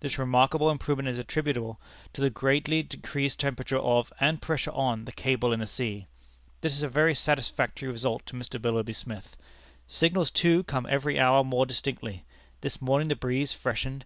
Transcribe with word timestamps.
This 0.00 0.16
remarkable 0.16 0.70
improvement 0.70 1.10
is 1.10 1.18
attributable 1.18 1.78
to 2.14 2.22
the 2.22 2.30
greatly 2.30 2.82
decreased 2.82 3.40
temperature 3.40 3.76
of, 3.76 4.10
and 4.18 4.40
pressure 4.40 4.70
on, 4.70 5.04
the 5.04 5.12
cable 5.12 5.52
in 5.52 5.60
the 5.60 5.66
sea. 5.66 6.06
This 6.62 6.72
is 6.74 6.82
a 6.82 6.88
very 6.88 7.14
satisfactory 7.14 7.86
result 7.92 8.24
to 8.24 8.36
Mr. 8.36 8.58
Willoughby 8.58 8.94
Smith. 8.94 9.36
Signals, 9.86 10.30
too, 10.30 10.62
come 10.64 10.86
every 10.88 11.20
hour 11.20 11.44
more 11.44 11.66
distinctly. 11.66 12.24
This 12.62 12.80
morning 12.80 13.08
the 13.08 13.16
breeze 13.16 13.52
freshened. 13.52 14.04